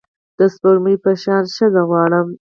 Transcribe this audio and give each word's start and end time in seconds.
د 0.37 0.39
سپوږمۍ 0.53 0.95
په 1.03 1.11
شان 1.21 1.43
ښځه 1.55 1.81
غواړم 1.89 2.27